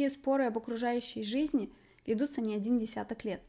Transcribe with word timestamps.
людские 0.00 0.10
споры 0.10 0.46
об 0.46 0.56
окружающей 0.56 1.22
жизни 1.22 1.70
ведутся 2.06 2.40
не 2.40 2.54
один 2.54 2.78
десяток 2.78 3.24
лет. 3.24 3.42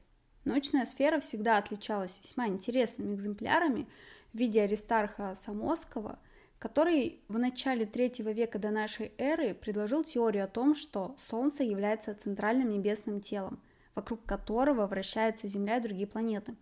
Научная 0.44 0.84
сфера 0.84 1.22
всегда 1.22 1.58
отличалась 1.58 2.20
весьма 2.22 2.48
интересными 2.48 3.16
экземплярами 3.16 3.88
в 4.34 4.38
виде 4.38 4.62
Аристарха 4.62 5.34
Самосского, 5.34 6.20
который 6.60 7.22
в 7.30 7.40
начале 7.40 7.86
третьего 7.86 8.32
века 8.34 8.60
до 8.60 8.70
нашей 8.70 9.14
эры 9.18 9.54
предложил 9.54 10.04
теорию 10.04 10.44
о 10.44 10.48
том, 10.48 10.76
что 10.76 11.16
Солнце 11.18 11.64
является 11.64 12.14
центральным 12.16 12.70
небесным 12.70 13.22
телом, 13.22 13.62
вокруг 13.96 14.26
которого 14.26 14.88
вращается 14.88 15.48
Земля 15.48 15.78
и 15.78 15.82
другие 15.82 16.08
планеты. 16.08 16.56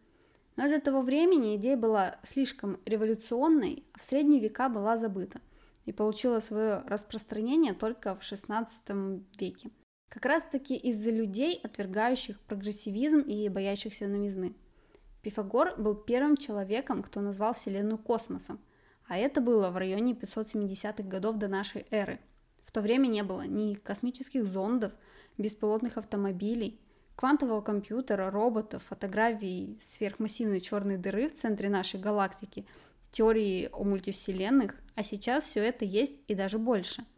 Но 0.55 0.67
для 0.67 0.79
того 0.79 1.01
времени 1.01 1.55
идея 1.55 1.77
была 1.77 2.17
слишком 2.21 2.77
революционной, 2.85 3.83
а 3.93 3.99
в 3.99 4.03
средние 4.03 4.39
века 4.39 4.69
была 4.69 4.97
забыта 4.97 5.41
и 5.85 5.91
получила 5.91 6.37
свое 6.37 6.83
распространение 6.85 7.73
только 7.73 8.13
в 8.13 8.21
XVI 8.21 9.23
веке. 9.39 9.71
Как 10.09 10.25
раз-таки 10.25 10.75
из-за 10.75 11.11
людей, 11.11 11.59
отвергающих 11.63 12.39
прогрессивизм 12.41 13.19
и 13.19 13.47
боящихся 13.47 14.07
новизны. 14.07 14.55
Пифагор 15.21 15.75
был 15.77 15.93
первым 15.93 16.35
человеком, 16.35 17.03
кто 17.03 17.21
назвал 17.21 17.53
Вселенную 17.53 17.99
космосом, 17.99 18.59
а 19.07 19.17
это 19.17 19.39
было 19.39 19.69
в 19.69 19.77
районе 19.77 20.13
570-х 20.13 21.03
годов 21.03 21.37
до 21.37 21.47
нашей 21.47 21.85
эры. 21.91 22.19
В 22.63 22.71
то 22.71 22.81
время 22.81 23.07
не 23.07 23.21
было 23.21 23.43
ни 23.43 23.75
космических 23.75 24.45
зондов, 24.45 24.93
беспилотных 25.37 25.97
автомобилей, 25.97 26.79
квантового 27.15 27.61
компьютера, 27.61 28.31
роботов, 28.31 28.83
фотографий 28.89 29.77
сверхмассивной 29.79 30.59
черной 30.59 30.97
дыры 30.97 31.27
в 31.27 31.35
центре 31.35 31.69
нашей 31.69 31.99
галактики, 31.99 32.65
теории 33.11 33.69
о 33.71 33.83
мультивселенных, 33.83 34.75
а 34.95 35.03
сейчас 35.03 35.43
все 35.43 35.63
это 35.63 35.85
есть 35.85 36.19
и 36.27 36.33
даже 36.33 36.57
больше– 36.57 37.05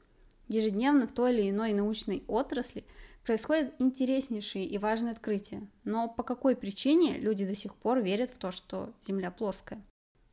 Ежедневно 0.52 1.08
в 1.08 1.14
той 1.14 1.34
или 1.34 1.50
иной 1.50 1.72
научной 1.72 2.26
отрасли 2.28 2.84
происходят 3.24 3.74
интереснейшие 3.80 4.66
и 4.66 4.78
важные 4.78 5.14
открытия, 5.14 5.66
но 5.86 6.10
по 6.10 6.24
какой 6.24 6.58
причине 6.58 7.18
люди 7.18 7.46
до 7.46 7.56
сих 7.56 7.74
пор 7.74 8.02
верят 8.02 8.32
в 8.32 8.38
то, 8.38 8.52
что 8.52 8.92
Земля 9.02 9.32
плоская? 9.32 9.82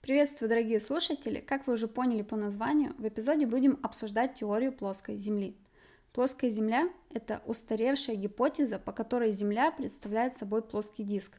Приветствую, 0.00 0.48
дорогие 0.48 0.80
слушатели! 0.80 1.38
Как 1.38 1.68
вы 1.68 1.74
уже 1.74 1.86
поняли 1.86 2.22
по 2.22 2.34
названию, 2.34 2.96
в 2.98 3.06
эпизоде 3.06 3.46
будем 3.46 3.78
обсуждать 3.84 4.34
теорию 4.34 4.72
плоской 4.72 5.16
Земли. 5.16 5.56
Плоская 6.12 6.50
Земля– 6.50 6.90
это 7.14 7.40
устаревшая 7.46 8.16
гипотеза, 8.16 8.80
по 8.80 8.90
которой 8.90 9.30
Земля 9.30 9.70
представляет 9.70 10.36
собой 10.36 10.62
плоский 10.62 11.04
диск. 11.04 11.38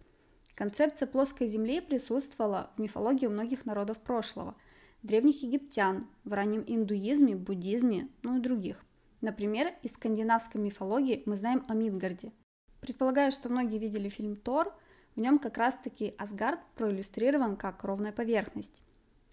Концепция 0.55 1.05
плоской 1.05 1.47
Земли 1.47 1.81
присутствовала 1.81 2.71
в 2.77 2.81
мифологии 2.81 3.25
у 3.25 3.31
многих 3.31 3.65
народов 3.65 3.97
прошлого– 3.97 4.55
древних 5.03 5.43
египтян, 5.43 6.07
в 6.23 6.33
раннем 6.33 6.63
индуизме, 6.67 7.35
буддизме, 7.35 8.09
ну 8.21 8.37
и 8.37 8.41
других. 8.41 8.83
Например, 9.21 9.73
из 9.83 9.93
скандинавской 9.93 10.61
мифологии 10.61 11.23
мы 11.25 11.35
знаем 11.35 11.65
о 11.67 11.73
Мидгарде. 11.73 12.31
Предполагаю, 12.79 13.31
что 13.31 13.49
многие 13.49 13.77
видели 13.77 14.09
фильм 14.09 14.35
«Тор», 14.35 14.73
в 15.15 15.19
нем 15.19 15.39
как 15.39 15.57
раз-таки 15.57 16.13
Асгард 16.17 16.59
проиллюстрирован 16.75 17.57
как 17.57 17.83
ровная 17.83 18.13
поверхность. 18.13 18.81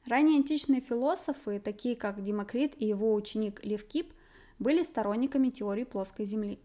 Ранние 0.06 0.38
античные 0.38 0.80
философы, 0.80 1.60
такие 1.60 1.94
как 1.96 2.22
Демокрит 2.22 2.74
и 2.80 2.86
его 2.86 3.14
ученик 3.14 3.64
Лев 3.64 3.84
Кип, 3.84 4.12
были 4.58 4.82
сторонниками 4.82 5.50
теории 5.50 5.84
плоской 5.84 6.24
Земли. 6.24 6.58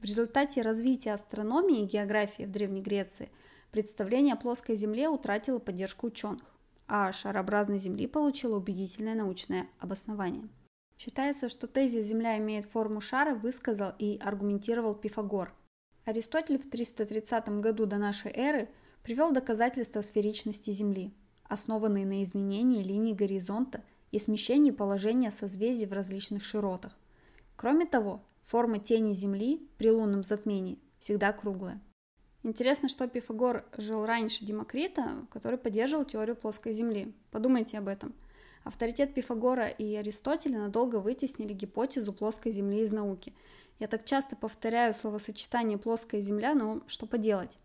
В 0.00 0.04
результате 0.04 0.62
развития 0.62 1.12
астрономии 1.12 1.82
и 1.82 1.86
географии 1.86 2.42
в 2.42 2.50
Древней 2.50 2.82
Греции 2.82 3.30
представление 3.70 4.34
о 4.34 4.38
плоской 4.38 4.74
Земле 4.74 5.08
утратило 5.08 5.58
поддержку 5.58 6.08
ученых 6.08 6.57
а 6.88 7.12
шарообразной 7.12 7.78
Земли 7.78 8.06
получила 8.06 8.56
убедительное 8.56 9.14
научное 9.14 9.68
обоснование. 9.78 10.48
Считается, 10.98 11.48
что 11.48 11.68
тезис 11.68 12.06
«Земля 12.06 12.38
имеет 12.38 12.64
форму 12.64 13.00
шара» 13.00 13.34
высказал 13.34 13.92
и 13.98 14.18
аргументировал 14.18 14.94
Пифагор. 14.94 15.54
Аристотель 16.04 16.58
в 16.58 16.68
330 16.68 17.48
году 17.60 17.86
до 17.86 17.98
нашей 17.98 18.32
эры 18.32 18.68
привел 19.04 19.30
доказательства 19.30 20.00
сферичности 20.00 20.70
Земли, 20.70 21.14
основанные 21.44 22.06
на 22.06 22.22
изменении 22.24 22.82
линии 22.82 23.12
горизонта 23.12 23.84
и 24.10 24.18
смещении 24.18 24.70
положения 24.70 25.30
созвездий 25.30 25.86
в 25.86 25.92
различных 25.92 26.42
широтах. 26.42 26.96
Кроме 27.56 27.86
того, 27.86 28.24
форма 28.44 28.78
тени 28.78 29.12
Земли 29.12 29.68
при 29.76 29.90
лунном 29.90 30.22
затмении 30.24 30.78
всегда 30.98 31.32
круглая. 31.32 31.80
Интересно, 32.44 32.88
что 32.88 33.08
Пифагор 33.08 33.64
жил 33.76 34.06
раньше 34.06 34.44
Демокрита, 34.44 35.26
который 35.30 35.58
поддерживал 35.58 36.04
теорию 36.04 36.36
плоской 36.36 36.72
Земли. 36.72 37.12
Подумайте 37.32 37.78
об 37.78 37.88
этом. 37.88 38.14
Авторитет 38.62 39.12
Пифагора 39.12 39.66
и 39.68 39.94
Аристотеля 39.96 40.58
надолго 40.58 40.96
вытеснили 40.96 41.52
гипотезу 41.52 42.12
плоской 42.12 42.52
Земли 42.52 42.82
из 42.82 42.92
науки. 42.92 43.34
Я 43.80 43.88
так 43.88 44.04
часто 44.04 44.36
повторяю 44.36 44.94
словосочетание 44.94 45.78
«плоская 45.78 46.20
Земля», 46.20 46.54
но 46.54 46.82
что 46.86 47.06
поделать? 47.06 47.58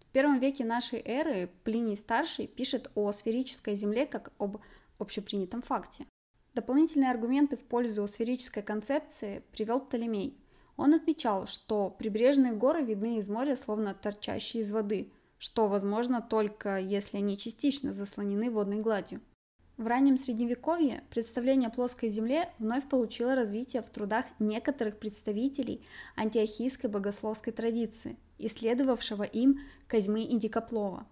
В 0.00 0.12
первом 0.12 0.38
веке 0.38 0.64
нашей 0.64 1.00
эры 1.04 1.50
Плиний 1.64 1.96
Старший 1.96 2.46
пишет 2.46 2.90
о 2.94 3.10
сферической 3.12 3.74
Земле 3.74 4.06
как 4.06 4.32
об 4.38 4.58
общепринятом 4.98 5.62
факте. 5.62 6.06
Дополнительные 6.54 7.10
аргументы 7.10 7.56
в 7.56 7.64
пользу 7.64 8.06
сферической 8.06 8.62
концепции 8.62 9.42
привел 9.52 9.80
Птолемей– 9.80 10.36
он 10.80 10.94
отмечал, 10.94 11.46
что 11.46 11.90
прибрежные 11.90 12.54
горы 12.54 12.82
видны 12.82 13.18
из 13.18 13.28
моря 13.28 13.54
словно 13.54 13.92
торчащие 13.92 14.62
из 14.62 14.72
воды, 14.72 15.12
что 15.36 15.68
возможно 15.68 16.22
только 16.22 16.78
если 16.78 17.18
они 17.18 17.36
частично 17.36 17.92
заслонены 17.92 18.50
водной 18.50 18.78
гладью. 18.80 19.20
В 19.76 19.86
раннем 19.86 20.16
средневековье 20.16 21.04
представление 21.10 21.68
о 21.68 21.70
плоской 21.70 22.08
земле 22.08 22.50
вновь 22.58 22.88
получило 22.88 23.34
развитие 23.34 23.82
в 23.82 23.90
трудах 23.90 24.24
некоторых 24.38 24.98
представителей 24.98 25.84
антиохийской 26.16 26.88
богословской 26.88 27.52
традиции, 27.52 28.16
исследовавшего 28.38 29.24
им 29.24 29.60
Козьмы 29.86 30.22
Индикоплова. 30.22 31.06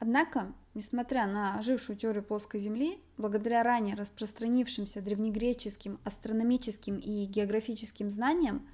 Однако, 0.00 0.52
несмотря 0.74 1.28
на 1.28 1.58
ожившую 1.58 1.96
теорию 1.96 2.24
плоской 2.24 2.58
Земли, 2.58 2.98
благодаря 3.18 3.62
ранее 3.62 3.94
распространившимся 3.94 5.00
древнегреческим 5.00 6.00
астрономическим 6.02 6.98
и 6.98 7.24
географическим 7.26 8.10
знаниям, 8.10 8.66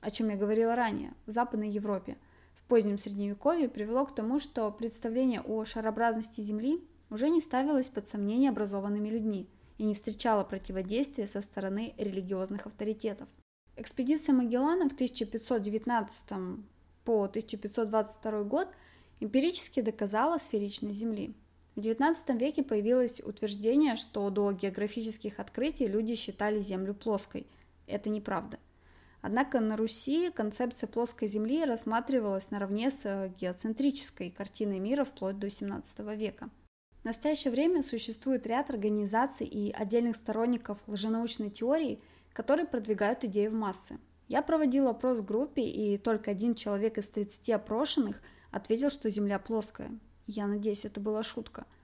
о 0.00 0.10
чем 0.10 0.28
я 0.28 0.36
говорила 0.36 0.74
ранее, 0.74 1.12
в 1.26 1.30
Западной 1.30 1.70
Европе, 1.70 2.16
в 2.54 2.62
позднем 2.64 2.98
Средневековье 2.98 3.68
привело 3.68 4.06
к 4.06 4.14
тому, 4.14 4.38
что 4.38 4.70
представление 4.70 5.40
о 5.40 5.64
шарообразности 5.64 6.40
Земли 6.40 6.82
уже 7.10 7.30
не 7.30 7.40
ставилось 7.40 7.88
под 7.88 8.08
сомнение 8.08 8.50
образованными 8.50 9.08
людьми 9.08 9.48
и 9.78 9.84
не 9.84 9.94
встречало 9.94 10.44
противодействия 10.44 11.26
со 11.26 11.40
стороны 11.40 11.94
религиозных 11.96 12.66
авторитетов. 12.66 13.28
Экспедиция 13.76 14.34
Магеллана 14.34 14.88
в 14.88 14.92
1519 14.92 16.30
по 17.04 17.24
1522 17.24 18.42
год 18.42 18.68
эмпирически 19.20 19.80
доказала 19.80 20.36
сферичность 20.36 20.98
Земли. 20.98 21.34
В 21.76 21.80
XIX 21.80 22.36
веке 22.36 22.64
появилось 22.64 23.20
утверждение, 23.20 23.94
что 23.94 24.28
до 24.30 24.52
географических 24.52 25.38
открытий 25.38 25.86
люди 25.86 26.16
считали 26.16 26.60
Землю 26.60 26.92
плоской. 26.92 27.46
Это 27.86 28.10
неправда. 28.10 28.58
Однако 29.20 29.60
на 29.60 29.76
Руси 29.76 30.30
концепция 30.30 30.86
плоской 30.86 31.28
Земли 31.28 31.64
рассматривалась 31.64 32.50
наравне 32.50 32.90
с 32.90 33.04
э, 33.04 33.32
геоцентрической 33.38 34.30
картиной 34.30 34.78
мира 34.78 35.04
вплоть 35.04 35.38
до 35.38 35.48
XVII 35.48 36.16
века. 36.16 36.50
В 37.02 37.04
настоящее 37.04 37.52
время 37.52 37.82
существует 37.82 38.46
ряд 38.46 38.70
организаций 38.70 39.46
и 39.46 39.72
отдельных 39.72 40.16
сторонников 40.16 40.78
лженаучной 40.86 41.50
теории, 41.50 42.00
которые 42.32 42.66
продвигают 42.66 43.24
идею 43.24 43.50
в 43.50 43.54
массы. 43.54 43.98
Я 44.28 44.42
проводил 44.42 44.88
опрос 44.88 45.18
в 45.18 45.24
группе, 45.24 45.62
и 45.62 45.98
только 45.98 46.30
один 46.30 46.54
человек 46.54 46.98
из 46.98 47.08
30 47.08 47.50
опрошенных 47.50 48.20
ответил, 48.50 48.90
что 48.90 49.10
Земля 49.10 49.38
плоская. 49.38 49.90
Я 50.26 50.46
надеюсь, 50.46 50.84
это 50.84 51.00
была 51.00 51.22
шутка– 51.22 51.66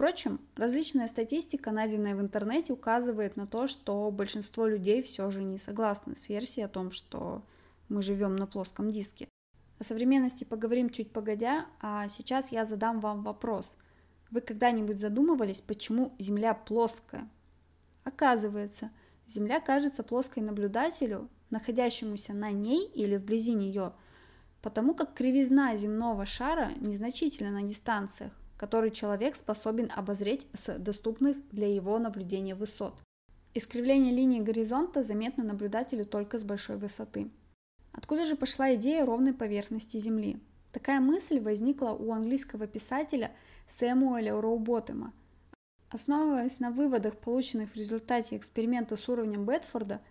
Впрочем, 0.00 0.40
различная 0.56 1.06
статистика, 1.08 1.72
найденная 1.72 2.16
в 2.16 2.22
интернете, 2.22 2.72
указывает 2.72 3.36
на 3.36 3.46
то, 3.46 3.66
что 3.66 4.10
большинство 4.10 4.66
людей 4.66 5.02
все 5.02 5.30
же 5.30 5.44
не 5.44 5.58
согласны 5.58 6.14
с 6.14 6.30
версией 6.30 6.64
о 6.64 6.70
том, 6.70 6.90
что 6.90 7.42
мы 7.90 8.00
живем 8.00 8.34
на 8.34 8.46
плоском 8.46 8.90
диске. 8.90 9.28
О 9.78 9.84
современности 9.84 10.44
поговорим 10.44 10.88
чуть 10.88 11.12
погодя, 11.12 11.66
а 11.82 12.08
сейчас 12.08 12.50
я 12.50 12.64
задам 12.64 13.00
вам 13.00 13.22
вопрос. 13.22 13.76
Вы 14.30 14.40
когда-нибудь 14.40 14.98
задумывались, 14.98 15.60
почему 15.60 16.14
Земля 16.18 16.54
плоская? 16.54 17.28
Оказывается, 18.02 18.92
Земля 19.26 19.60
кажется 19.60 20.02
плоской 20.02 20.42
наблюдателю, 20.42 21.28
находящемуся 21.50 22.32
на 22.32 22.50
ней 22.52 22.86
или 22.86 23.18
вблизи 23.18 23.52
нее, 23.52 23.92
потому 24.62 24.94
как 24.94 25.12
кривизна 25.12 25.76
земного 25.76 26.24
шара 26.24 26.70
незначительна 26.80 27.50
на 27.50 27.64
дистанциях, 27.64 28.32
который 28.60 28.90
человек 28.90 29.36
способен 29.36 29.90
обозреть 29.90 30.46
с 30.52 30.76
доступных 30.76 31.38
для 31.48 31.74
его 31.74 31.98
наблюдения 31.98 32.54
высот. 32.54 32.94
Искривление 33.54 34.12
линии 34.12 34.40
горизонта 34.40 35.02
заметно 35.02 35.42
наблюдателю 35.42 36.04
только 36.04 36.36
с 36.36 36.44
большой 36.44 36.76
высоты. 36.76 37.30
Откуда 37.92 38.26
же 38.26 38.36
пошла 38.36 38.74
идея 38.74 39.06
ровной 39.06 39.32
поверхности 39.32 39.96
Земли? 39.96 40.38
Такая 40.72 41.00
мысль 41.00 41.40
возникла 41.40 41.92
у 41.92 42.12
английского 42.12 42.66
писателя 42.66 43.30
Сэмуэля 43.70 44.38
Роуботема. 44.38 45.14
Основываясь 45.88 46.60
на 46.60 46.70
выводах, 46.70 47.16
полученных 47.16 47.70
в 47.70 47.76
результате 47.76 48.36
эксперимента 48.36 48.98
с 48.98 49.08
уровнем 49.08 49.46
Бетфорда, 49.46 50.02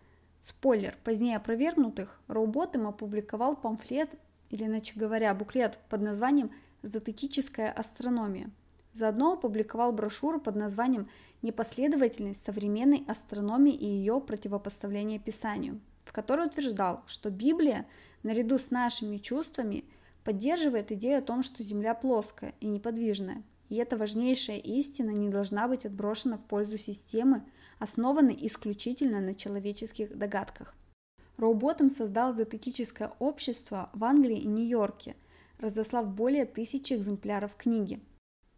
Спойлер, 0.41 0.97
позднее 1.03 1.37
опровергнутых, 1.37 2.19
Роуботом 2.27 2.87
опубликовал 2.87 3.55
памфлет, 3.55 4.09
или 4.49 4.63
иначе 4.63 4.93
говоря, 4.95 5.35
буклет 5.35 5.77
под 5.87 6.01
названием 6.01 6.49
«Зоотетическая 6.81 7.71
астрономия». 7.71 8.51
Заодно 8.93 9.33
опубликовал 9.33 9.91
брошюру 9.91 10.39
под 10.39 10.55
названием 10.55 11.09
«Непоследовательность 11.41 12.43
современной 12.43 13.03
астрономии 13.07 13.73
и 13.73 13.85
ее 13.85 14.19
противопоставление 14.19 15.19
Писанию», 15.19 15.79
в 16.03 16.11
которой 16.11 16.47
утверждал, 16.47 17.03
что 17.05 17.29
Библия, 17.29 17.85
наряду 18.23 18.57
с 18.57 18.71
нашими 18.71 19.17
чувствами, 19.17 19.85
поддерживает 20.23 20.91
идею 20.91 21.19
о 21.19 21.23
том, 21.23 21.43
что 21.43 21.63
Земля 21.63 21.93
плоская 21.93 22.53
и 22.59 22.67
неподвижная, 22.67 23.43
и 23.69 23.75
эта 23.75 23.95
важнейшая 23.95 24.57
истина 24.57 25.11
не 25.11 25.29
должна 25.29 25.67
быть 25.67 25.85
отброшена 25.85 26.37
в 26.37 26.43
пользу 26.43 26.77
системы, 26.77 27.43
основанной 27.77 28.37
исключительно 28.41 29.21
на 29.21 29.33
человеческих 29.33 30.17
догадках. 30.17 30.75
Роуботом 31.37 31.89
создал 31.89 32.35
зоотетическое 32.35 33.13
общество 33.19 33.89
в 33.93 34.03
Англии 34.03 34.39
и 34.39 34.47
Нью-Йорке, 34.47 35.15
разослав 35.59 36.07
более 36.07 36.45
тысячи 36.45 36.93
экземпляров 36.93 37.55
книги. 37.55 37.99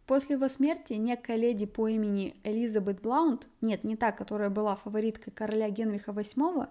После 0.06 0.36
его 0.36 0.48
смерти 0.48 0.94
некая 0.94 1.36
леди 1.36 1.66
по 1.66 1.88
имени 1.88 2.36
Элизабет 2.42 3.00
Блаунд, 3.00 3.48
нет, 3.60 3.84
не 3.84 3.96
та, 3.96 4.12
которая 4.12 4.50
была 4.50 4.74
фавориткой 4.74 5.32
короля 5.32 5.70
Генриха 5.70 6.12
VIII, 6.12 6.68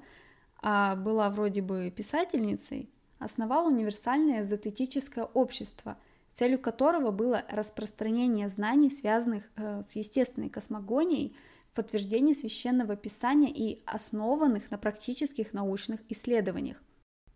а 0.61 0.95
была 0.95 1.29
вроде 1.29 1.61
бы 1.61 1.91
писательницей, 1.95 2.89
основала 3.19 3.67
универсальное 3.67 4.43
зоотетическое 4.43 5.25
общество– 5.25 5.97
целью 6.33 6.59
которого 6.59 7.11
было 7.11 7.43
распространение 7.49 8.47
знаний, 8.47 8.89
связанных 8.89 9.49
э, 9.55 9.83
с 9.87 9.95
естественной 9.95 10.49
космогонией, 10.49 11.35
в 11.71 11.75
подтверждении 11.75 12.33
священного 12.33 12.95
писания 12.97 13.51
и 13.53 13.81
основанных 13.85 14.71
на 14.71 14.77
практических 14.77 15.53
научных 15.53 16.01
исследованиях. 16.09 16.81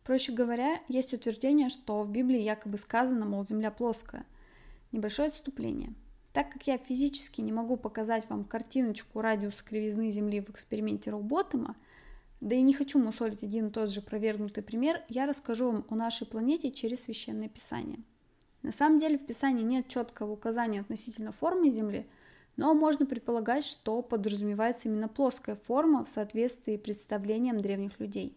Проще 0.06 0.31
говоря, 0.31 0.80
есть 0.88 1.13
утверждение, 1.13 1.68
что 1.68 2.02
в 2.04 2.10
Библии 2.10 2.40
якобы 2.40 2.78
сказано, 2.78 3.25
мол, 3.25 3.46
Земля 3.46 3.72
плоская. 3.72 4.25
Небольшое 4.94 5.28
отступление. 5.28 5.94
Так 6.31 6.50
как 6.54 6.66
я 6.68 6.78
физически 6.78 7.42
не 7.42 7.52
могу 7.52 7.75
показать 7.75 8.30
вам 8.30 8.46
картиночку 8.46 9.19
радиуса 9.19 9.66
кривизны 9.66 10.10
Земли 10.12 10.40
в 10.40 10.50
эксперименте 10.50 11.12
Роуботтема, 11.12 11.75
да 12.40 12.56
и 12.56 12.62
не 12.62 12.74
хочу 12.74 13.00
мусолить 13.00 13.44
один 13.44 13.68
и 13.68 13.72
тот 13.72 13.90
же 13.90 14.02
провергнутый 14.02 14.63
пример, 14.63 15.04
я 15.10 15.25
расскажу 15.25 15.72
вам 15.72 15.86
о 15.90 15.96
нашей 15.96 16.25
планете 16.25 16.72
через 16.72 17.04
священное 17.04 17.50
писание– 17.50 18.00
на 18.66 18.72
самом 18.72 18.98
деле 18.98 19.19
в 19.19 19.25
Писании 19.28 19.62
нет 19.62 19.88
четкого 19.88 20.31
указания 20.31 20.80
относительно 20.80 21.31
формы 21.31 21.69
Земли, 21.69 22.07
но 22.57 22.74
можно 22.74 23.06
предполагать, 23.06 23.63
что 23.63 24.02
подразумевается 24.02 24.90
именно 24.90 25.07
плоская 25.07 25.56
форма 25.56 26.04
в 26.04 26.07
соответствии 26.07 26.75
с 26.75 26.80
представлением 26.80 27.62
древних 27.62 28.00
людей. 28.00 28.36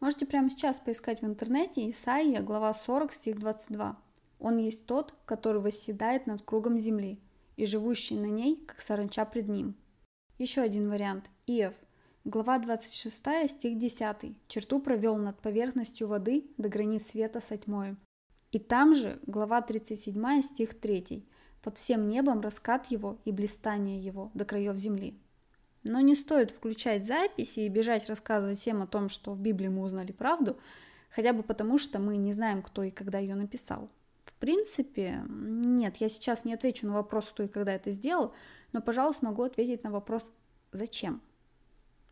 Можете 0.00 0.26
прямо 0.26 0.50
сейчас 0.50 0.78
поискать 0.78 1.22
в 1.22 1.26
интернете 1.26 1.88
Исаия, 1.90 2.42
глава 2.42 2.74
40, 2.74 3.12
стих 3.12 3.38
22. 3.38 3.96
«Он 4.38 4.58
есть 4.58 4.84
тот, 4.86 5.14
который 5.24 5.62
восседает 5.62 6.26
над 6.26 6.42
кругом 6.42 6.78
земли, 6.78 7.18
и 7.56 7.64
живущий 7.64 8.18
на 8.18 8.26
ней, 8.26 8.56
как 8.66 8.82
саранча 8.82 9.24
пред 9.24 9.48
ним». 9.48 9.74
Еще 10.38 10.60
один 10.60 10.90
вариант. 10.90 11.30
Иов, 11.46 11.74
глава 12.24 12.58
26, 12.58 13.48
стих 13.48 13.78
10. 13.78 14.36
«Черту 14.48 14.80
провел 14.80 15.16
над 15.16 15.40
поверхностью 15.40 16.08
воды 16.08 16.44
до 16.58 16.68
границ 16.68 17.06
света 17.06 17.40
со 17.40 17.56
тьмою, 17.56 17.96
и 18.52 18.58
там 18.58 18.94
же, 18.94 19.18
глава 19.26 19.62
37, 19.62 20.42
стих 20.42 20.78
3, 20.78 21.26
«Под 21.62 21.78
всем 21.78 22.06
небом 22.06 22.40
раскат 22.40 22.86
его 22.86 23.18
и 23.24 23.32
блистание 23.32 23.98
его 23.98 24.30
до 24.34 24.44
краев 24.44 24.76
земли». 24.76 25.18
Но 25.88 26.00
не 26.00 26.14
стоит 26.14 26.50
включать 26.50 27.06
записи 27.06 27.60
и 27.60 27.68
бежать 27.68 28.08
рассказывать 28.08 28.58
всем 28.58 28.82
о 28.82 28.86
том, 28.86 29.08
что 29.08 29.32
в 29.32 29.40
Библии 29.40 29.68
мы 29.68 29.82
узнали 29.82 30.12
правду, 30.12 30.58
хотя 31.10 31.32
бы 31.32 31.42
потому, 31.42 31.78
что 31.78 31.98
мы 31.98 32.16
не 32.16 32.32
знаем, 32.32 32.62
кто 32.62 32.82
и 32.82 32.90
когда 32.90 33.18
ее 33.18 33.34
написал. 33.34 33.88
В 34.24 34.34
принципе, 34.34 35.22
нет, 35.28 35.96
я 35.96 36.08
сейчас 36.08 36.44
не 36.44 36.54
отвечу 36.54 36.86
на 36.86 36.94
вопрос, 36.94 37.26
кто 37.26 37.44
и 37.44 37.48
когда 37.48 37.72
это 37.72 37.90
сделал, 37.90 38.34
но, 38.72 38.82
пожалуй, 38.82 39.14
смогу 39.14 39.42
ответить 39.42 39.84
на 39.84 39.90
вопрос 39.90 40.32
«Зачем?». 40.72 41.22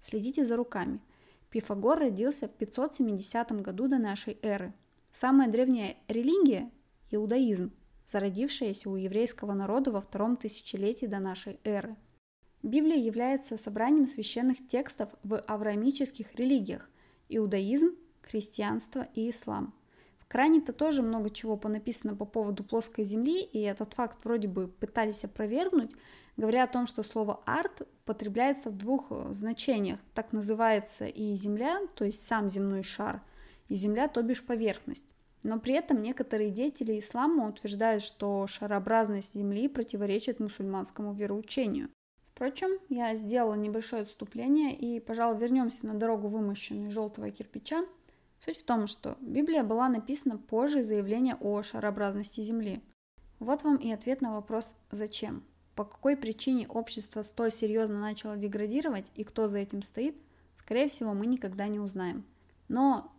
Следите 0.00 0.44
за 0.44 0.56
руками. 0.56 1.00
Пифагор 1.50 1.98
родился 1.98 2.48
в 2.48 2.52
570 2.52 3.52
году 3.62 3.88
до 3.88 3.98
нашей 3.98 4.38
эры– 4.42 4.72
Самая 5.14 5.48
древняя 5.48 5.96
религия– 6.08 6.72
иудаизм, 7.12 7.70
зародившаяся 8.04 8.90
у 8.90 8.96
еврейского 8.96 9.52
народа 9.52 9.92
во 9.92 10.00
втором 10.00 10.36
тысячелетии 10.36 11.06
до 11.06 11.20
нашей 11.20 11.60
эры. 11.62 11.94
Библия 12.64 12.96
является 12.96 13.56
собранием 13.56 14.08
священных 14.08 14.66
текстов 14.66 15.10
в 15.22 15.38
авраамических 15.38 16.34
религиях– 16.34 16.90
иудаизм, 17.28 17.94
христианство 18.22 19.06
и 19.14 19.30
ислам. 19.30 19.72
В 20.18 20.26
Коране-то 20.26 20.72
тоже 20.72 21.02
много 21.02 21.30
чего 21.30 21.56
понаписано 21.56 22.16
по 22.16 22.24
поводу 22.24 22.64
плоской 22.64 23.04
земли, 23.04 23.40
и 23.42 23.60
этот 23.60 23.94
факт 23.94 24.24
вроде 24.24 24.48
бы 24.48 24.66
пытались 24.66 25.24
опровергнуть, 25.24 25.92
говоря 26.36 26.64
о 26.64 26.68
том, 26.68 26.86
что 26.86 27.04
слово 27.04 27.40
«арт» 27.46 27.82
употребляется 28.02 28.70
в 28.70 28.76
двух 28.76 29.12
значениях. 29.32 30.00
Так 30.12 30.32
называется 30.32 31.06
и 31.06 31.34
земля, 31.34 31.80
то 31.94 32.04
есть 32.04 32.26
сам 32.26 32.48
земной 32.48 32.82
шар– 32.82 33.22
и 33.68 33.74
Земля, 33.74 34.08
то 34.08 34.22
бишь 34.22 34.44
поверхность. 34.44 35.06
Но 35.42 35.58
при 35.58 35.74
этом 35.74 36.02
некоторые 36.02 36.50
деятели 36.50 36.98
ислама 36.98 37.48
утверждают, 37.48 38.02
что 38.02 38.46
шарообразность 38.46 39.34
Земли 39.34 39.68
противоречит 39.68 40.40
мусульманскому 40.40 41.12
вероучению. 41.12 41.90
Впрочем, 42.34 42.68
я 42.88 43.14
сделала 43.14 43.54
небольшое 43.54 44.02
отступление 44.02 44.76
и, 44.76 44.98
пожалуй, 44.98 45.38
вернемся 45.38 45.86
на 45.86 45.94
дорогу, 45.94 46.28
вымощенную 46.28 46.90
желтого 46.90 47.30
кирпича. 47.30 47.84
Суть 48.44 48.58
в 48.58 48.64
том, 48.64 48.86
что 48.86 49.16
Библия 49.20 49.62
была 49.62 49.88
написана 49.88 50.36
позже 50.36 50.82
заявления 50.82 51.36
о 51.40 51.62
шарообразности 51.62 52.40
Земли. 52.40 52.82
Вот 53.38 53.62
вам 53.62 53.76
и 53.76 53.90
ответ 53.90 54.20
на 54.20 54.34
вопрос 54.34 54.74
«Зачем?». 54.90 55.44
По 55.76 55.84
какой 55.84 56.16
причине 56.16 56.68
общество 56.68 57.22
столь 57.22 57.50
серьезно 57.50 58.00
начало 58.00 58.36
деградировать 58.36 59.10
и 59.14 59.24
кто 59.24 59.48
за 59.48 59.58
этим 59.58 59.82
стоит, 59.82 60.16
скорее 60.56 60.88
всего, 60.88 61.14
мы 61.14 61.26
никогда 61.26 61.66
не 61.68 61.80
узнаем. 61.80 62.24
Но 62.68 63.14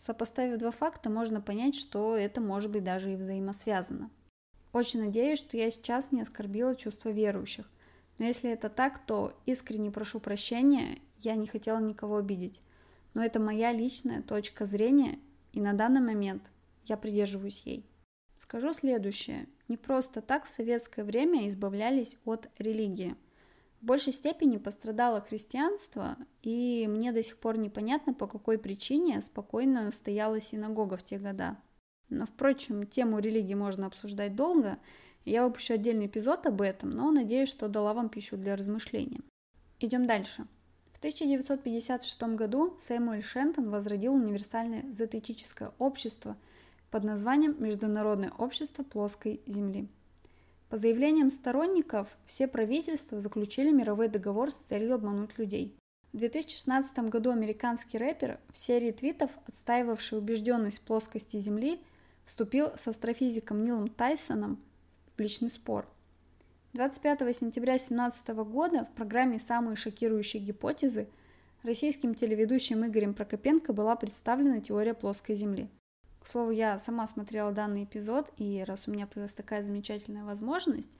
Сопоставив 0.00 0.58
два 0.58 0.70
факта, 0.70 1.10
можно 1.10 1.42
понять, 1.42 1.74
что 1.74 2.16
это 2.16 2.40
может 2.40 2.70
быть 2.70 2.82
даже 2.82 3.12
и 3.12 3.16
взаимосвязано. 3.16 4.10
Очень 4.72 5.04
надеюсь, 5.04 5.38
что 5.38 5.58
я 5.58 5.70
сейчас 5.70 6.10
не 6.10 6.22
оскорбила 6.22 6.74
чувства 6.74 7.10
верующих. 7.10 7.70
Но 8.20 8.26
если 8.26 8.50
это 8.50 8.68
так, 8.68 9.04
то 9.04 9.36
искренне 9.46 9.90
прошу 9.90 10.20
прощения, 10.20 11.00
я 11.18 11.34
не 11.34 11.48
хотела 11.48 11.80
никого 11.80 12.18
обидеть. 12.18 12.60
Но 13.14 13.24
это 13.24 13.40
моя 13.40 13.72
личная 13.72 14.22
точка 14.22 14.64
зрения, 14.64 15.18
и 15.52 15.60
на 15.60 15.72
данный 15.72 16.00
момент 16.00 16.52
я 16.84 16.96
придерживаюсь 16.96 17.62
ей. 17.64 17.84
Скажу 18.38 18.72
следующее. 18.72 19.48
Не 19.66 19.76
просто 19.76 20.20
так 20.20 20.44
в 20.44 20.48
советское 20.48 21.02
время 21.02 21.48
избавлялись 21.48 22.16
от 22.24 22.48
религии– 22.58 23.16
в 23.80 23.86
большей 23.86 24.12
степени 24.12 24.58
пострадало 24.58 25.22
христианство, 25.22 26.18
и 26.42 26.86
мне 26.86 27.12
до 27.12 27.22
сих 27.22 27.38
пор 27.38 27.56
непонятно, 27.56 28.12
по 28.12 28.26
какой 28.26 28.58
причине 28.58 29.22
спокойно 29.22 29.90
стояла 29.90 30.38
синагога 30.38 30.98
в 30.98 31.02
те 31.02 31.18
года. 31.18 31.56
Но, 32.10 32.26
впрочем, 32.26 32.86
тему 32.86 33.20
религии 33.20 33.54
можно 33.54 33.86
обсуждать 33.86 34.36
долго, 34.36 34.78
я 35.24 35.44
выпущу 35.44 35.74
отдельный 35.74 36.06
эпизод 36.06 36.46
об 36.46 36.62
этом, 36.62 36.90
но 36.90 37.10
надеюсь, 37.10 37.48
что 37.48 37.68
дала 37.68 37.94
вам 37.94 38.08
пищу 38.08 38.36
для 38.36 38.56
размышления. 38.56 39.20
Идем 39.78 40.06
дальше. 40.06 40.46
В 40.92 40.98
1956 40.98 42.22
году 42.34 42.76
Сэмюэль 42.78 43.22
Шентон 43.22 43.70
возродил 43.70 44.14
универсальное 44.14 44.84
зоотетическое 44.92 45.72
общество 45.78 46.36
под 46.90 47.04
названием 47.04 47.56
Международное 47.62 48.32
общество 48.36 48.82
плоской 48.82 49.40
Земли. 49.46 49.88
По 50.68 50.76
заявлениям 50.76 51.30
сторонников, 51.30 52.16
все 52.26 52.46
правительства 52.46 53.18
заключили 53.18 53.72
мировой 53.72 54.08
договор 54.08 54.50
с 54.50 54.54
целью 54.54 54.94
обмануть 54.94 55.38
людей. 55.38 55.74
В 56.12 56.18
2016 56.18 56.98
году 57.10 57.30
американский 57.30 57.98
рэпер 57.98 58.40
в 58.52 58.58
серии 58.58 58.90
твитов, 58.90 59.30
отстаивавший 59.46 60.18
убежденность 60.18 60.80
плоскости 60.82 61.38
Земли, 61.38 61.80
вступил 62.24 62.70
с 62.76 62.86
астрофизиком 62.88 63.64
Нилом 63.64 63.88
Тайсоном 63.88 64.60
публичный 65.20 65.50
спор. 65.50 65.86
25 66.72 67.36
сентября 67.36 67.74
2017 67.74 68.28
года 68.28 68.86
в 68.86 68.94
программе 68.94 69.38
«Самые 69.38 69.76
шокирующие 69.76 70.42
гипотезы» 70.42 71.08
российским 71.62 72.14
телеведущим 72.14 72.86
Игорем 72.86 73.12
Прокопенко 73.12 73.74
была 73.74 73.96
представлена 73.96 74.62
теория 74.62 74.94
плоской 74.94 75.34
Земли– 75.34 75.68
к 76.22 76.26
слову, 76.26 76.52
я 76.52 76.78
сама 76.78 77.06
смотрела 77.06 77.52
данный 77.52 77.84
эпизод, 77.84 78.32
и 78.38 78.64
раз 78.66 78.88
у 78.88 78.92
меня 78.92 79.06
появилась 79.06 79.34
такая 79.34 79.60
замечательная 79.60 80.24
возможность, 80.24 80.90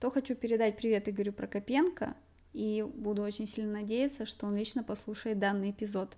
то 0.00 0.10
хочу 0.10 0.34
передать 0.34 0.78
привет 0.78 1.06
Игорю 1.10 1.34
Прокопенко, 1.34 2.14
и 2.54 2.82
буду 2.82 3.22
очень 3.22 3.46
сильно 3.46 3.80
надеяться, 3.80 4.24
что 4.24 4.46
он 4.46 4.56
лично 4.56 4.84
послушает 4.84 5.38
данный 5.38 5.72
эпизод, 5.72 6.16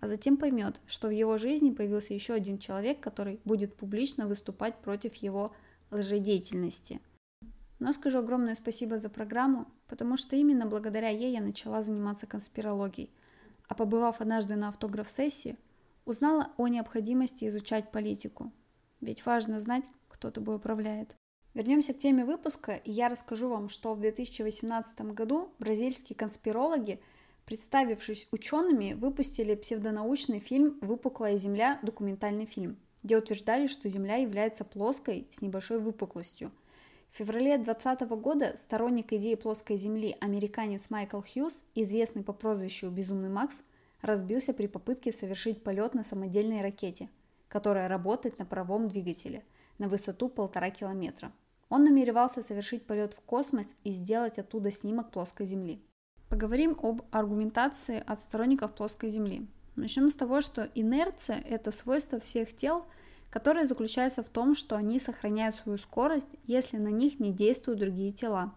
а 0.00 0.08
затем 0.08 0.36
поймет, 0.36 0.82
что 0.86 1.08
в 1.08 1.12
его 1.12 1.38
жизни 1.38 1.70
появился 1.70 2.12
еще 2.12 2.34
один 2.34 2.58
человек, 2.58 3.00
который 3.00 3.40
будет 3.46 3.74
публично 3.76 4.26
выступать 4.26 4.76
против 4.82 5.14
его 5.14 5.54
лжедеятельности. 5.90 7.00
Но 7.78 7.92
скажу 7.92 8.18
огромное 8.18 8.54
спасибо 8.54 8.98
за 8.98 9.08
программу, 9.08 9.68
потому 9.86 10.16
что 10.16 10.36
именно 10.36 10.66
благодаря 10.66 11.08
ей 11.08 11.32
я 11.32 11.40
начала 11.40 11.82
заниматься 11.82 12.26
конспирологией. 12.26 13.10
а 13.68 13.74
побывав 13.74 14.22
однажды 14.22 14.56
на 14.56 14.68
автограф-сессии, 14.68 15.58
узнала 16.06 16.52
о 16.56 16.68
необходимости 16.68 17.46
изучать 17.48 17.92
политику. 17.92 18.50
Ведь 19.02 19.26
важно 19.26 19.60
знать, 19.60 19.84
кто 20.08 20.30
тобой 20.30 20.56
управляет. 20.56 21.14
Вернемся 21.52 21.92
к 21.92 21.98
теме 21.98 22.24
выпуска, 22.24 22.76
и 22.76 22.90
я 22.90 23.08
расскажу 23.08 23.48
вам, 23.48 23.68
что 23.68 23.94
в 23.94 24.00
2018 24.00 25.00
году 25.12 25.52
бразильские 25.58 26.16
конспирологи, 26.16 27.00
представившись 27.44 28.28
учеными, 28.30 28.94
выпустили 28.94 29.54
псевдонаучный 29.54 30.40
фильм 30.40 30.78
«Выпуклая 30.80 31.36
Земля» 31.36 31.78
документальный 31.82 32.46
фильм, 32.46 32.78
где 33.08 33.16
утверждали, 33.16 33.68
что 33.68 33.88
Земля 33.88 34.16
является 34.16 34.66
плоской 34.66 35.26
с 35.30 35.40
небольшой 35.40 35.78
выпуклостью. 35.78 36.52
В 37.10 37.16
феврале 37.16 37.56
2020 37.56 38.02
года 38.20 38.54
сторонник 38.54 39.14
идеи 39.14 39.34
плоской 39.34 39.78
Земли 39.78 40.14
американец 40.20 40.90
Майкл 40.90 41.22
Хьюз, 41.22 41.64
известный 41.74 42.22
по 42.22 42.34
прозвищу 42.34 42.90
«Безумный 42.90 43.30
Макс», 43.30 43.62
разбился 44.02 44.52
при 44.52 44.66
попытке 44.66 45.10
совершить 45.10 45.62
полет 45.62 45.94
на 45.94 46.04
самодельной 46.04 46.60
ракете, 46.60 47.08
которая 47.48 47.88
работает 47.88 48.38
на 48.38 48.44
паровом 48.44 48.88
двигателе 48.88 49.42
на 49.78 49.88
высоту 49.88 50.28
полтора 50.28 50.68
километра. 50.68 51.32
Он 51.70 51.84
намеревался 51.84 52.42
совершить 52.42 52.86
полет 52.86 53.14
в 53.14 53.22
космос 53.22 53.68
и 53.84 53.90
сделать 53.90 54.38
оттуда 54.38 54.70
снимок 54.70 55.12
плоской 55.12 55.46
Земли. 55.46 55.82
Поговорим 56.28 56.78
об 56.82 57.00
аргументации 57.10 58.04
от 58.06 58.20
сторонников 58.20 58.74
плоской 58.74 59.08
Земли. 59.08 59.48
Начнем 59.78 60.10
с 60.10 60.14
того, 60.14 60.40
что 60.40 60.68
инерция– 60.74 61.42
это 61.48 61.70
свойство 61.70 62.20
всех 62.20 62.54
тел, 62.54 62.84
которое 63.30 63.66
заключается 63.66 64.22
в 64.22 64.28
том, 64.28 64.54
что 64.54 64.76
они 64.76 65.00
сохраняют 65.00 65.56
свою 65.56 65.78
скорость, 65.78 66.28
если 66.46 66.76
на 66.76 66.88
них 66.88 67.20
не 67.20 67.32
действуют 67.32 67.80
другие 67.80 68.12
тела. 68.12 68.54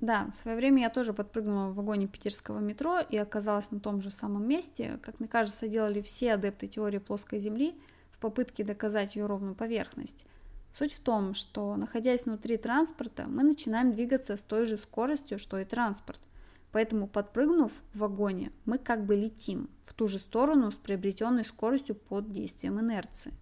Да, 0.00 0.28
в 0.32 0.34
свое 0.34 0.56
время 0.56 0.82
я 0.82 0.90
тоже 0.90 1.12
подпрыгнула 1.12 1.68
в 1.68 1.74
вагоне 1.74 2.06
питерского 2.06 2.58
метро 2.58 3.00
и 3.00 3.16
оказалась 3.16 3.70
на 3.70 3.80
том 3.80 4.00
же 4.00 4.10
самом 4.10 4.48
месте. 4.48 4.98
Как 5.02 5.20
мне 5.20 5.28
кажется, 5.28 5.68
делали 5.68 6.00
все 6.00 6.34
адепты 6.34 6.66
теории 6.66 6.98
плоской 6.98 7.38
Земли 7.38 7.74
в 8.10 8.18
попытке 8.18 8.64
доказать 8.64 9.16
ее 9.16 9.26
ровную 9.26 9.54
поверхность– 9.54 10.26
Суть 10.72 10.94
в 10.94 11.00
том, 11.00 11.34
что, 11.34 11.74
находясь 11.76 12.26
внутри 12.26 12.56
транспорта, 12.56 13.24
мы 13.26 13.42
начинаем 13.42 13.92
двигаться 13.92 14.36
с 14.36 14.42
той 14.42 14.66
же 14.66 14.76
скоростью, 14.76 15.38
что 15.38 15.58
и 15.58 15.64
транспорт. 15.64 16.20
Поэтому, 16.72 17.08
подпрыгнув 17.08 17.72
в 17.92 17.98
вагоне, 17.98 18.52
мы 18.64 18.78
как 18.78 19.04
бы 19.04 19.16
летим 19.16 19.68
в 19.82 19.92
ту 19.92 20.06
же 20.06 20.18
сторону 20.18 20.70
с 20.70 20.76
приобретенной 20.76 21.44
скоростью 21.44 21.96
под 21.96 22.30
действием 22.30 22.78
инерции. 22.78 23.32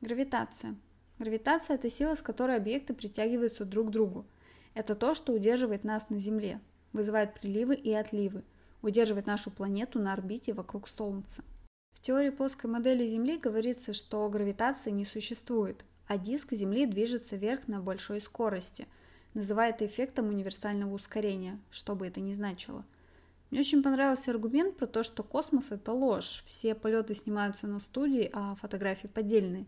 Гравитация. 0.00 0.76
Гравитация– 1.18 1.74
это 1.76 1.90
сила, 1.90 2.14
с 2.14 2.22
которой 2.22 2.56
объекты 2.56 2.94
притягиваются 2.94 3.64
друг 3.64 3.88
к 3.88 3.90
другу. 3.90 4.24
Это 4.74 4.94
то, 4.94 5.14
что 5.14 5.32
удерживает 5.32 5.82
нас 5.82 6.08
на 6.08 6.18
Земле, 6.18 6.60
вызывает 6.92 7.34
приливы 7.34 7.74
и 7.74 7.92
отливы, 7.92 8.44
удерживает 8.80 9.26
нашу 9.26 9.50
планету 9.50 9.98
на 9.98 10.12
орбите 10.12 10.52
вокруг 10.52 10.86
Солнца. 10.86 11.42
В 11.94 12.00
теории 12.00 12.30
плоской 12.30 12.70
модели 12.70 13.08
Земли 13.08 13.38
говорится, 13.38 13.92
что 13.92 14.28
гравитации 14.28 14.92
не 14.92 15.04
существует, 15.04 15.84
а 16.06 16.16
диск 16.16 16.52
Земли 16.52 16.86
движется 16.86 17.34
вверх 17.34 17.66
на 17.66 17.80
большой 17.80 18.20
скорости. 18.20 18.86
Называя 19.34 19.70
это 19.70 19.86
эффектом 19.86 20.28
универсального 20.28 20.92
ускорения, 20.94 21.58
что 21.70 21.94
бы 21.94 22.06
это 22.06 22.20
ни 22.20 22.32
значило. 22.32 22.84
Мне 23.50 23.60
очень 23.60 23.82
понравился 23.82 24.30
аргумент 24.30 24.76
про 24.76 24.86
то, 24.86 25.02
что 25.02 25.22
космос– 25.22 25.70
это 25.72 25.92
ложь. 25.92 26.42
Все 26.46 26.74
полеты 26.74 27.14
снимаются 27.14 27.66
на 27.66 27.78
студии, 27.78 28.30
а 28.32 28.54
фотографии 28.56 29.06
поддельные. 29.06 29.66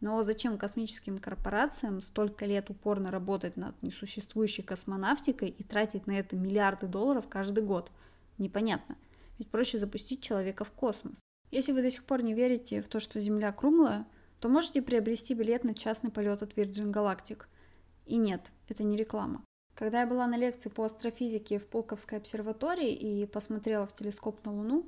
Но 0.00 0.22
зачем 0.22 0.58
космическим 0.58 1.18
корпорациям 1.18 2.00
столько 2.02 2.44
лет 2.44 2.70
упорно 2.70 3.10
работать 3.10 3.56
над 3.56 3.80
несуществующей 3.82 4.62
космонавтикой 4.62 5.48
и 5.48 5.64
тратить 5.64 6.06
на 6.06 6.18
это 6.18 6.36
миллиарды 6.36 6.86
долларов 6.86 7.28
каждый 7.28 7.64
год? 7.64 7.90
Непонятно. 8.38 8.96
Ведь 9.38 9.48
проще 9.48 9.78
запустить 9.78 10.22
человека 10.22 10.64
в 10.64 10.70
космос. 10.70 11.20
Если 11.50 11.72
вы 11.72 11.82
до 11.82 11.90
сих 11.90 12.04
пор 12.04 12.22
не 12.22 12.34
верите 12.34 12.82
в 12.82 12.88
то, 12.88 13.00
что 13.00 13.20
Земля 13.20 13.52
круглая, 13.52 14.06
то 14.40 14.48
можете 14.48 14.82
приобрести 14.82 15.34
билет 15.34 15.64
на 15.64 15.74
частный 15.74 16.10
полет 16.10 16.42
от 16.42 16.52
Virgin 16.54 16.92
Galactic. 16.92 17.44
И 18.06 18.16
нет, 18.16 18.50
это 18.68 18.84
не 18.84 18.96
реклама. 18.96 19.44
Когда 19.74 20.00
я 20.00 20.06
была 20.06 20.26
на 20.26 20.36
лекции 20.36 20.70
по 20.70 20.84
астрофизике 20.84 21.58
в 21.58 21.66
Полковской 21.66 22.18
обсерватории 22.18 22.94
и 22.94 23.26
посмотрела 23.26 23.86
в 23.86 23.94
телескоп 23.94 24.44
на 24.46 24.54
Луну, 24.54 24.86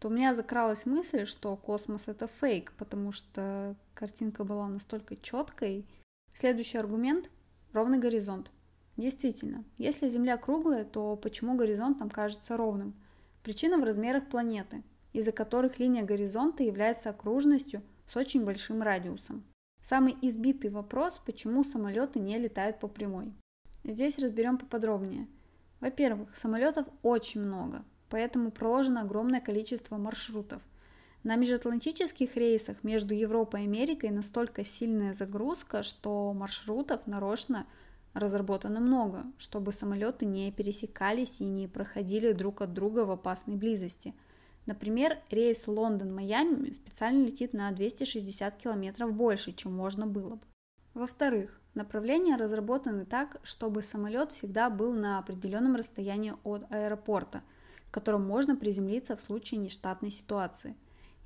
то 0.00 0.08
у 0.08 0.10
меня 0.10 0.34
закралась 0.34 0.86
мысль, 0.86 1.24
что 1.24 1.54
космос 1.56 2.08
это 2.08 2.26
фейк, 2.26 2.72
потому 2.76 3.12
что 3.12 3.76
картинка 3.94 4.42
была 4.42 4.66
настолько 4.66 5.16
четкой. 5.16 5.86
Следующий 6.32 6.78
аргумент– 6.78 7.30
ровный 7.72 7.98
горизонт. 7.98 8.50
Действительно, 8.96 9.64
если 9.78 10.08
Земля 10.08 10.36
круглая, 10.36 10.84
то 10.84 11.16
почему 11.16 11.56
горизонт 11.56 12.00
нам 12.00 12.10
кажется 12.10 12.56
ровным? 12.56 12.94
Причина 13.44 13.78
в 13.78 13.84
размерах 13.84 14.28
планеты, 14.28 14.82
из-за 15.12 15.30
которых 15.30 15.78
линия 15.78 16.02
горизонта 16.02 16.64
является 16.64 17.10
окружностью– 17.10 17.82
с 18.06 18.16
очень 18.16 18.44
большим 18.44 18.82
радиусом. 18.82 19.44
Самый 19.84 20.16
избитый 20.22 20.70
вопрос, 20.70 21.20
почему 21.26 21.62
самолеты 21.62 22.18
не 22.18 22.38
летают 22.38 22.80
по 22.80 22.88
прямой. 22.88 23.34
Здесь 23.84 24.18
разберем 24.18 24.56
поподробнее. 24.56 25.28
Во-первых, 25.80 26.34
самолетов 26.34 26.86
очень 27.02 27.42
много, 27.42 27.84
поэтому 28.08 28.50
проложено 28.50 29.02
огромное 29.02 29.42
количество 29.42 29.98
маршрутов. 29.98 30.62
На 31.22 31.36
межатлантических 31.36 32.34
рейсах 32.34 32.82
между 32.82 33.12
Европой 33.12 33.60
и 33.60 33.64
Америкой 33.64 34.08
настолько 34.08 34.64
сильная 34.64 35.12
загрузка, 35.12 35.82
что 35.82 36.32
маршрутов 36.32 37.06
нарочно 37.06 37.66
разработано 38.14 38.80
много, 38.80 39.26
чтобы 39.36 39.70
самолеты 39.70 40.24
не 40.24 40.50
пересекались 40.50 41.42
и 41.42 41.44
не 41.44 41.68
проходили 41.68 42.32
друг 42.32 42.62
от 42.62 42.72
друга 42.72 43.00
в 43.00 43.10
опасной 43.10 43.56
близости– 43.56 44.14
Например, 44.66 45.18
рейс 45.30 45.66
Лондон-Майами 45.68 46.70
специально 46.70 47.26
летит 47.26 47.52
на 47.52 47.70
260 47.70 48.56
километров 48.56 49.12
больше, 49.12 49.52
чем 49.52 49.74
можно 49.74 50.06
было 50.06 50.36
бы. 50.36 50.40
Во-вторых, 50.94 51.60
направления 51.74 52.36
разработаны 52.36 53.04
так, 53.04 53.36
чтобы 53.42 53.82
самолет 53.82 54.32
всегда 54.32 54.70
был 54.70 54.92
на 54.92 55.18
определенном 55.18 55.76
расстоянии 55.76 56.34
от 56.44 56.64
аэропорта, 56.70 57.42
в 57.88 57.90
котором 57.90 58.26
можно 58.26 58.56
приземлиться 58.56 59.16
в 59.16 59.20
случае 59.20 59.60
нештатной 59.60 60.10
ситуации. 60.10 60.76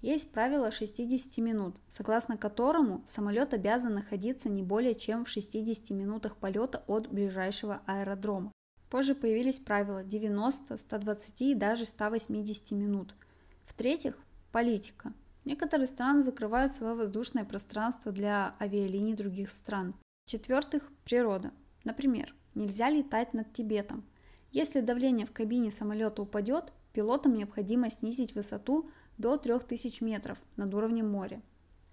Есть 0.01 0.33
правило 0.33 0.71
60 0.71 1.39
минут, 1.39 1.77
согласно 1.87 2.37
которому 2.37 3.03
самолет 3.05 3.53
обязан 3.53 3.95
находиться 3.95 4.49
не 4.49 4.63
более 4.63 4.95
чем 4.95 5.25
в 5.25 5.29
60 5.29 5.91
минутах 5.91 6.37
полета 6.37 6.83
от 6.87 7.09
ближайшего 7.09 7.83
аэродрома. 7.87 8.53
Позже 8.91 9.15
появились 9.15 9.59
правила 9.59 10.03
90, 10.03 10.77
120 10.77 11.43
и 11.43 11.55
даже 11.55 11.85
180 11.85 12.73
минут– 12.73 13.15
в-третьих, 13.69 14.19
политика. 14.51 15.13
Некоторые 15.45 15.87
страны 15.87 16.23
закрывают 16.23 16.73
свое 16.73 16.95
воздушное 16.95 17.45
пространство 17.45 18.13
для 18.13 18.55
авиалиний 18.61 19.15
других 19.15 19.51
стран. 19.51 19.95
В-четвертых, 20.27 20.91
природа. 21.05 21.53
Например, 21.85 22.35
нельзя 22.55 22.91
летать 22.91 23.35
над 23.35 23.53
Тибетом. 23.53 24.05
Если 24.51 24.81
давление 24.81 25.27
в 25.27 25.33
кабине 25.33 25.71
самолета 25.71 26.23
упадет, 26.23 26.73
пилотам 26.93 27.35
необходимо 27.35 27.91
снизить 27.91 28.35
высоту 28.35 28.91
до 29.17 29.37
3000 29.37 30.03
метров 30.03 30.39
над 30.57 30.75
уровнем 30.75 31.11
моря. 31.11 31.43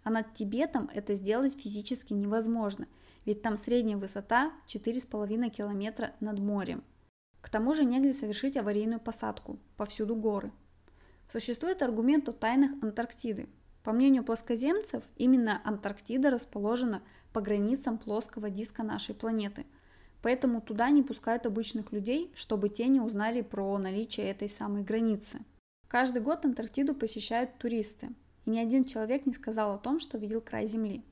А 0.04 0.10
над 0.10 0.34
Тибетом 0.34 0.90
это 0.94 1.16
сделать 1.16 1.60
физически 1.60 2.14
невозможно, 2.14 2.88
ведь 3.26 3.42
там 3.42 3.58
средняя 3.58 3.98
высота 3.98 4.54
4,5 4.68 5.50
километра 5.50 6.14
над 6.20 6.40
морем. 6.40 6.84
К 7.42 7.50
тому 7.50 7.74
же 7.74 7.86
негде 7.86 8.14
совершить 8.14 8.58
аварийную 8.58 9.00
посадку, 9.00 9.60
повсюду 9.78 10.16
горы. 10.16 10.52
Существует 11.32 11.82
аргумент 11.82 12.30
о 12.30 12.34
тайнах 12.34 12.72
Антарктиды. 12.82 13.48
По 13.84 13.92
мнению 13.92 14.24
плоскоземцев, 14.24 15.04
именно 15.16 15.62
Антарктида 15.64 16.30
расположена 16.30 17.02
по 17.34 17.42
границам 17.42 17.98
плоского 17.98 18.50
диска 18.50 18.84
нашей 18.84 19.14
планеты. 19.14 19.66
Поэтому 20.22 20.62
туда 20.62 20.90
не 20.90 21.04
пускают 21.04 21.46
обычных 21.46 21.92
людей, 21.92 22.32
чтобы 22.36 22.70
те 22.70 22.88
не 22.88 23.00
узнали 23.00 23.42
про 23.42 23.78
наличие 23.78 24.30
этой 24.30 24.50
самой 24.50 24.84
границы. 24.84 25.40
Каждый 25.88 26.22
год 26.22 26.46
Антарктиду 26.46 26.96
посещают 26.96 27.58
туристы, 27.58 28.10
и 28.46 28.50
ни 28.50 28.60
один 28.60 28.86
человек 28.86 29.26
не 29.26 29.34
сказал 29.34 29.76
о 29.76 29.78
том, 29.78 30.00
что 30.00 30.18
видел 30.18 30.42
край 30.42 30.66
Земли. 30.66 31.04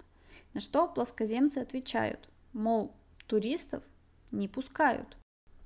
На 0.53 0.59
что 0.59 0.87
плоскоземцы 0.87 1.59
отвечают, 1.59 2.27
мол, 2.53 2.95
туристов 3.27 3.83
не 4.31 4.47
пускают. 4.47 5.17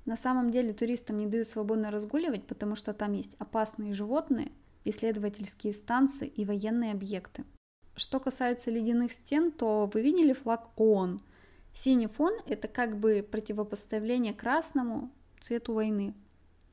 На 0.08 0.16
самом 0.16 0.50
деле 0.50 0.72
туристам 0.72 1.18
не 1.18 1.26
дают 1.26 1.48
свободно 1.48 1.90
разгуливать, 1.90 2.46
потому 2.46 2.76
что 2.76 2.94
там 2.94 3.12
есть 3.12 3.36
опасные 3.38 3.92
животные, 3.92 4.52
исследовательские 4.86 5.74
станции 5.74 6.26
и 6.26 6.46
военные 6.46 6.92
объекты. 6.92 7.44
Что 7.94 8.18
касается 8.18 8.70
ледяных 8.70 9.12
стен, 9.12 9.52
то 9.52 9.90
вы 9.92 10.00
видели 10.00 10.32
флаг 10.32 10.70
ООН. 10.76 11.20
Синий 11.74 12.06
фон– 12.06 12.32
это 12.46 12.68
как 12.68 12.98
бы 12.98 13.22
противопоставление 13.30 14.32
красному 14.32 15.10
цвету 15.40 15.74
войны. 15.74 16.14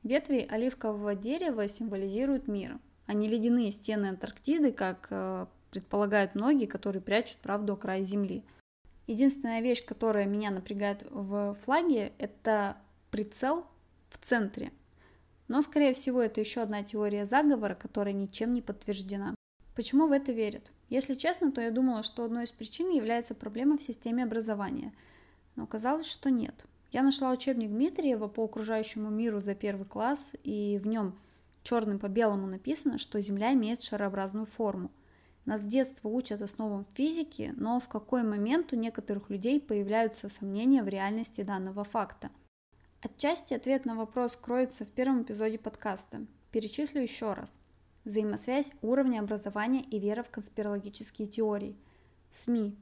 Ветви 0.02 0.46
оливкового 0.48 1.14
дерева 1.14 1.68
символизируют 1.68 2.48
мир, 2.48 2.78
а 3.04 3.12
не 3.12 3.28
ледяные 3.28 3.70
стены 3.70 4.06
Антарктиды, 4.06 4.72
как 4.72 5.08
э, 5.10 5.44
предполагают 5.72 6.36
многие, 6.36 6.64
которые 6.64 7.02
прячут 7.02 7.36
правду 7.42 7.74
о 7.74 7.76
крае 7.76 8.02
Земли. 8.02 8.44
Единственная 9.06 9.60
вещь, 9.60 9.84
которая 9.84 10.24
меня 10.24 10.50
напрягает 10.50 11.04
в 11.10 11.54
флаге, 11.60 12.14
это 12.16 12.78
прицел 13.16 13.64
в 14.10 14.18
центре. 14.18 14.72
Но, 15.48 15.62
скорее 15.62 15.94
всего, 15.94 16.20
это 16.20 16.38
еще 16.38 16.60
одна 16.60 16.82
теория 16.82 17.24
заговора, 17.24 17.74
которая 17.74 18.12
ничем 18.12 18.52
не 18.52 18.60
подтверждена. 18.60 19.34
Почему 19.74 20.06
в 20.06 20.12
это 20.12 20.32
верят? 20.32 20.70
Если 20.90 21.14
честно, 21.14 21.50
то 21.50 21.62
я 21.62 21.70
думала, 21.70 22.02
что 22.02 22.24
одной 22.24 22.44
из 22.44 22.50
причин 22.50 22.90
является 22.90 23.34
проблема 23.34 23.78
в 23.78 23.82
системе 23.82 24.24
образования. 24.24 24.92
Но 25.54 25.64
оказалось, 25.64 26.04
что 26.04 26.30
нет. 26.30 26.66
Я 26.92 27.02
нашла 27.02 27.30
учебник 27.30 27.70
Дмитриева 27.70 28.28
по 28.28 28.44
окружающему 28.44 29.08
миру 29.08 29.40
за 29.40 29.54
первый 29.54 29.86
класс, 29.86 30.34
и 30.42 30.78
в 30.82 30.86
нем 30.86 31.18
черным 31.62 31.98
по 31.98 32.08
белому 32.08 32.46
написано, 32.46 32.98
что 32.98 33.18
Земля 33.18 33.54
имеет 33.54 33.80
шарообразную 33.80 34.44
форму. 34.44 34.90
Нас 35.46 35.62
с 35.62 35.66
детства 35.66 36.10
учат 36.10 36.42
основам 36.42 36.84
физики, 36.92 37.54
но 37.56 37.80
в 37.80 37.88
какой 37.88 38.24
момент 38.24 38.74
у 38.74 38.76
некоторых 38.76 39.30
людей 39.30 39.58
появляются 39.58 40.28
сомнения 40.28 40.82
в 40.82 40.88
реальности 40.88 41.40
данного 41.40 41.82
факта– 41.82 42.30
Отчасти 43.06 43.54
ответ 43.54 43.84
на 43.84 43.94
вопрос 43.94 44.34
кроется 44.34 44.84
в 44.84 44.88
первом 44.88 45.22
эпизоде 45.22 45.58
подкаста. 45.58 46.26
Перечислю 46.50 47.00
еще 47.00 47.34
раз. 47.34 47.52
Взаимосвязь 48.04 48.72
уровня 48.82 49.20
образования 49.20 49.82
и 49.82 50.00
вера 50.00 50.24
в 50.24 50.30
конспирологические 50.30 51.28
теории. 51.28 51.76
СМИ, 52.32 52.76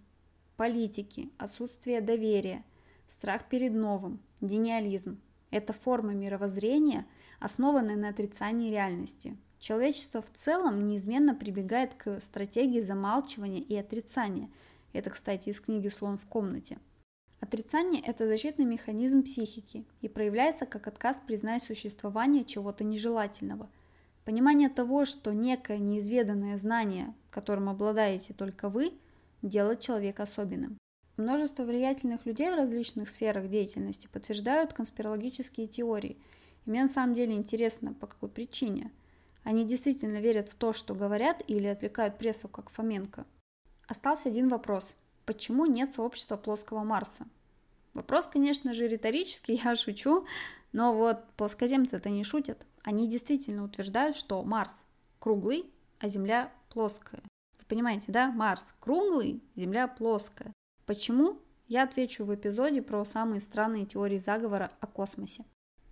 политики, 0.56 1.30
отсутствие 1.36 2.00
доверия, 2.00 2.64
страх 3.06 3.50
перед 3.50 3.74
новым, 3.74 4.18
гениализм. 4.40 5.20
Это 5.50 5.74
форма 5.74 6.14
мировоззрения, 6.14 7.06
основанная 7.38 7.96
на 7.96 8.08
отрицании 8.08 8.70
реальности. 8.70 9.36
Человечество 9.58 10.22
в 10.22 10.30
целом 10.30 10.86
неизменно 10.86 11.34
прибегает 11.34 11.92
к 11.92 12.18
стратегии 12.18 12.80
замалчивания 12.80 13.60
и 13.60 13.76
отрицания. 13.76 14.48
Это, 14.94 15.10
кстати, 15.10 15.50
из 15.50 15.60
книги 15.60 15.88
«Слон 15.88 16.16
в 16.16 16.24
комнате». 16.24 16.78
Отрицание– 17.44 18.00
это 18.06 18.26
защитный 18.26 18.64
механизм 18.64 19.22
психики 19.22 19.84
и 20.00 20.08
проявляется 20.08 20.64
как 20.64 20.86
отказ 20.86 21.20
признать 21.20 21.62
существование 21.62 22.42
чего-то 22.42 22.84
нежелательного. 22.84 23.68
Понимание 24.24 24.70
того, 24.70 25.04
что 25.04 25.34
некое 25.34 25.76
неизведанное 25.76 26.56
знание, 26.56 27.14
которым 27.28 27.68
обладаете 27.68 28.32
только 28.32 28.70
вы, 28.70 28.94
делает 29.42 29.80
человека 29.80 30.22
особенным. 30.22 30.78
Множество 31.18 31.64
влиятельных 31.64 32.24
людей 32.24 32.50
в 32.50 32.54
различных 32.54 33.10
сферах 33.10 33.50
деятельности 33.50 34.08
подтверждают 34.10 34.72
конспирологические 34.72 35.66
теории. 35.66 36.16
И 36.64 36.70
мне 36.70 36.80
на 36.80 36.88
самом 36.88 37.12
деле 37.12 37.34
интересно, 37.34 37.92
по 37.92 38.06
какой 38.06 38.30
причине. 38.30 38.90
Они 39.42 39.66
действительно 39.66 40.16
верят 40.16 40.48
в 40.48 40.54
то, 40.54 40.72
что 40.72 40.94
говорят, 40.94 41.42
или 41.46 41.66
отвлекают 41.66 42.16
прессу, 42.16 42.48
как 42.48 42.70
Фоменко. 42.70 43.26
Остался 43.86 44.30
один 44.30 44.48
вопрос– 44.48 44.96
Почему 45.26 45.66
нет 45.66 45.94
сообщества 45.94 46.36
плоского 46.36 46.84
Марса? 46.84 47.26
Вопрос, 47.94 48.26
конечно 48.26 48.74
же, 48.74 48.88
риторический, 48.88 49.60
я 49.64 49.76
шучу, 49.76 50.26
но 50.72 50.94
вот 50.94 51.24
плоскоземцы-то 51.36 52.10
не 52.10 52.24
шутят. 52.24 52.66
Они 52.82 53.08
действительно 53.08 53.64
утверждают, 53.64 54.16
что 54.16 54.42
Марс 54.42 54.84
круглый, 55.18 55.70
а 56.00 56.08
Земля 56.08 56.52
плоская. 56.68 57.22
Вы 57.58 57.64
понимаете, 57.66 58.12
да? 58.12 58.30
Марс 58.30 58.74
круглый, 58.80 59.42
Земля 59.54 59.88
плоская. 59.88 60.52
Почему? 60.84 61.38
Я 61.66 61.84
отвечу 61.84 62.24
в 62.24 62.34
эпизоде 62.34 62.82
про 62.82 63.02
самые 63.04 63.40
странные 63.40 63.86
теории 63.86 64.18
заговора 64.18 64.70
о 64.80 64.86
космосе. 64.86 65.46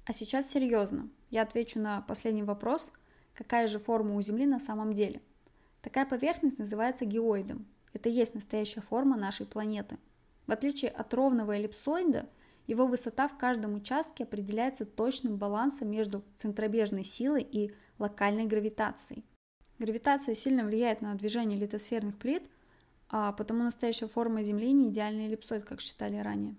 А 0.04 0.12
сейчас 0.12 0.50
серьезно. 0.50 1.08
Я 1.30 1.42
отвечу 1.42 1.80
на 1.80 2.02
последний 2.02 2.42
вопрос. 2.42 2.90
Какая 3.32 3.66
же 3.66 3.78
форма 3.78 4.16
у 4.16 4.20
Земли 4.20 4.44
на 4.44 4.58
самом 4.58 4.92
деле? 4.92 5.22
Такая 5.80 6.04
поверхность 6.04 6.58
называется 6.58 7.06
геоидом. 7.06 7.66
Это 7.92 8.08
и 8.08 8.12
есть 8.12 8.34
настоящая 8.34 8.80
форма 8.80 9.16
нашей 9.16 9.46
планеты. 9.46 9.98
В 10.46 10.52
отличие 10.52 10.90
от 10.90 11.12
ровного 11.14 11.52
эллипсоида, 11.52 12.28
его 12.66 12.86
высота 12.86 13.28
в 13.28 13.36
каждом 13.36 13.74
участке 13.74 14.24
определяется 14.24 14.84
точным 14.84 15.36
балансом 15.36 15.90
между 15.90 16.22
центробежной 16.36 17.04
силой 17.04 17.42
и 17.42 17.72
локальной 17.98 18.46
гравитацией. 18.46 19.24
Гравитация 19.78 20.34
сильно 20.34 20.64
влияет 20.64 21.00
на 21.00 21.14
движение 21.14 21.58
литосферных 21.58 22.16
плит, 22.16 22.48
а 23.08 23.32
потому 23.32 23.64
настоящая 23.64 24.06
форма 24.06 24.42
Земли 24.42 24.72
не 24.72 24.88
идеальный 24.88 25.26
эллипсоид, 25.26 25.64
как 25.64 25.80
считали 25.80 26.16
ранее. 26.16 26.56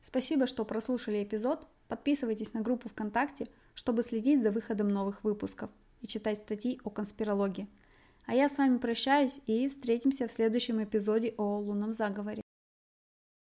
Спасибо, 0.00 0.46
что 0.46 0.64
прослушали 0.64 1.22
эпизод. 1.22 1.66
Подписывайтесь 1.88 2.54
на 2.54 2.60
группу 2.60 2.88
ВКонтакте, 2.88 3.48
чтобы 3.74 4.02
следить 4.02 4.42
за 4.42 4.50
выходом 4.50 4.88
новых 4.88 5.22
выпусков 5.24 5.70
и 6.00 6.06
читать 6.06 6.38
статьи 6.38 6.80
о 6.84 6.90
конспирологии. 6.90 7.68
А 8.26 8.34
я 8.34 8.48
с 8.48 8.58
вами 8.58 8.78
прощаюсь 8.78 9.40
и 9.46 9.68
встретимся 9.68 10.26
в 10.26 10.32
следующем 10.32 10.82
эпизоде 10.82 11.34
о 11.36 11.58
лунном 11.58 11.92
заговоре. 11.92 12.41